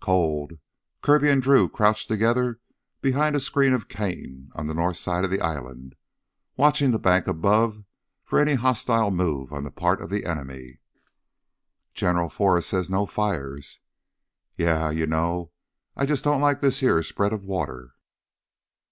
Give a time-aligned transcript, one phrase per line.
[0.00, 0.52] "Cold!"
[1.02, 2.60] Kirby and Drew crouched together
[3.00, 5.96] behind a screen of cane on the north side of the island,
[6.56, 7.82] watching the bank above
[8.24, 10.78] for any hostile move on the part of the enemy.
[11.92, 13.80] "General Forrest says no fires."
[14.56, 14.90] "Yeah.
[14.92, 15.50] You know,
[15.96, 17.94] I jus' don't like this heah spread of water.